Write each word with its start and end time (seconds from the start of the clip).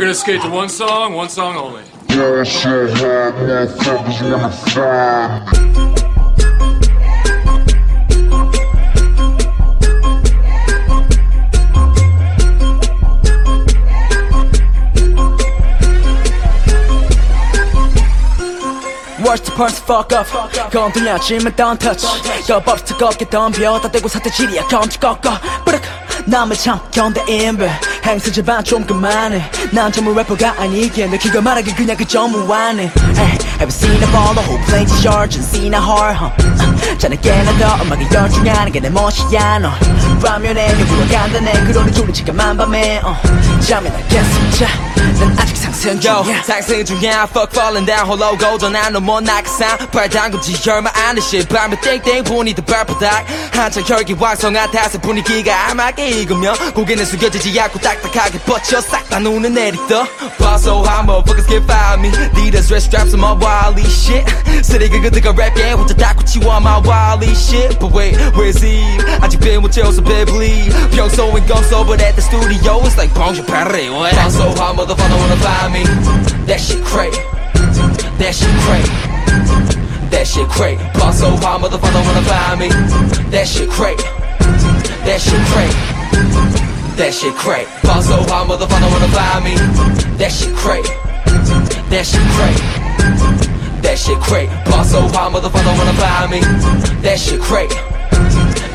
We're 0.00 0.06
gonna 0.06 0.14
skate 0.14 0.40
to 0.40 0.48
one 0.48 0.70
song, 0.70 1.12
one 1.12 1.28
song 1.28 1.56
only. 1.56 1.82
Watch 1.82 1.92
the 2.08 2.44
hot, 19.52 19.72
fuck 19.84 20.14
up. 20.14 20.26
five. 20.26 20.50
to 20.56 20.70
parts 20.70 20.70
fuck 20.70 20.70
up 20.72 20.72
do 20.72 20.90
don't 21.56 21.78
touch 21.78 21.92
get 22.00 22.36
down, 22.36 22.42
겁없어 22.48 22.96
걷게 22.96 23.28
덤벼 23.28 23.80
다 23.82 23.90
대고 23.92 24.08
But 24.08 24.26
uh, 24.48 24.60
I'm 25.28 25.74
a 25.74 25.76
남을 26.30 26.56
참 26.56 26.80
the 27.12 27.20
ember 27.44 27.70
행수지 28.04 28.42
마좀 28.42 28.84
그만해 28.86 29.50
난 29.72 29.92
전문 29.92 30.14
래퍼가 30.16 30.60
아니기에 30.60 31.06
내 31.08 31.18
그걸 31.18 31.42
말하기 31.42 31.74
그냥 31.74 31.96
그 31.96 32.04
전무하네 32.04 32.90
Have 33.60 33.64
you 33.68 33.76
seen 33.76 34.02
a 34.02 34.06
ball? 34.10 34.32
The 34.34 34.42
whole 34.42 34.64
place 34.66 34.90
is 34.90 35.04
yours 35.06 35.36
and 35.36 35.44
seen 35.44 35.74
a 35.74 35.80
heart 35.80 36.16
huh? 36.16 36.96
자네게나 36.98 37.50
uh, 37.50 37.58
더 37.64 37.82
음악에 37.84 38.04
열중하는 38.12 38.72
게 38.72 38.80
내 38.80 38.88
멋이야 38.88 39.58
너 39.58 39.70
라면에 40.22 40.72
요구가 40.80 41.06
간단해 41.08 41.52
그러니 41.64 41.92
졸린 41.92 42.14
시간만 42.14 42.56
밤에 42.56 43.02
uh. 43.04 43.66
잠이 43.66 43.88
날 43.90 44.08
깼음 44.08 44.50
자 44.52 44.66
아직 45.38 45.56
상승 45.56 46.00
중이야 46.00 46.16
Yo, 46.24 46.42
상승 46.44 46.84
중이야 46.84 47.24
Fuck 47.30 47.50
falling 47.52 47.86
down 47.86 48.06
홀로 48.08 48.36
고전한 48.36 48.92
너못 48.92 49.22
낙상 49.24 49.76
발 49.92 50.08
담그지 50.08 50.56
얼마 50.70 50.90
안된 50.94 51.22
실밤에 51.22 51.80
땡땡 51.80 52.24
보니 52.24 52.54
더 52.54 52.62
발바닥 52.62 53.26
한창 53.52 53.84
혈기 53.86 54.14
왕성한 54.14 54.70
다세 54.70 54.98
분위기가 54.98 55.70
아마게 55.70 56.08
익으며 56.22 56.54
고개는 56.74 57.04
숙여지지 57.04 57.58
않고 57.60 57.78
딱딱하게 57.80 58.38
뻗쳐 58.40 58.80
싹다 58.80 59.18
눈을 59.20 59.52
내리떠 59.54 60.06
봐서 60.38 60.82
how 60.86 61.02
motherfuckers 61.02 61.46
get 61.48 61.66
by 61.66 61.96
me 61.98 62.10
Need 62.34 62.56
us 62.56 62.70
red 62.70 62.82
straps 62.82 63.14
on 63.14 63.20
my 63.20 63.34
wally 63.34 63.84
shit 63.86 64.24
쓰레기 64.64 64.98
그들과 65.00 65.32
랩게 65.32 65.76
혼자 65.76 65.94
다 65.94 66.14
고치워 66.14 66.56
my 66.58 66.80
wally 66.84 67.30
shit 67.34 67.78
But 67.78 67.92
wait, 67.92 68.16
where's 68.34 68.62
Eve? 68.64 69.09
게임을 69.50 69.68
so 69.74 70.02
배불리 70.04 70.68
평소엔 70.94 71.40
over 71.74 71.94
at 72.00 72.14
the 72.14 72.22
studio 72.22 72.78
It's 72.86 72.96
like 72.96 73.12
bonjour 73.14 73.44
Paris 73.46 73.90
What? 73.90 74.14
I'm 74.14 74.30
so 74.30 74.50
hot 74.54 74.76
motherfucker 74.78 75.18
wanna 75.18 75.38
find 75.42 75.74
me 75.74 75.82
That 76.46 76.60
shit 76.60 76.80
crazy 76.84 77.18
That 78.22 78.30
shit 78.30 78.46
crazy 78.46 78.92
That 80.12 80.24
shit 80.26 80.46
crazy 80.48 80.78
Boss 80.94 81.18
so 81.18 81.30
hot 81.42 81.58
motherfucker 81.58 82.02
wanna 82.06 82.22
find 82.30 82.60
me 82.62 82.68
That 83.34 83.48
shit 83.48 83.68
crazy 83.70 84.06
That 85.04 85.18
shit 85.18 85.42
crazy 85.50 85.74
That 86.94 87.12
shit 87.12 87.34
crazy 87.34 87.66
Boss 87.82 88.06
so 88.06 88.22
hot 88.30 88.46
motherfucker 88.46 88.90
wanna 88.94 89.10
find 89.18 89.42
me 89.42 89.54
That 90.18 90.30
shit 90.30 90.54
crazy 90.54 90.94
That 91.90 92.06
shit 92.06 92.22
crazy 92.38 92.62
that 93.80 93.98
shit 93.98 94.20
crazy. 94.20 94.52
Boss 94.66 94.90
so 94.92 95.00
hot, 95.00 95.32
motherfucker 95.32 95.76
wanna 95.76 95.94
find 95.94 96.30
me. 96.30 96.40
That 97.00 97.18
shit 97.18 97.40
crazy. 97.40 97.74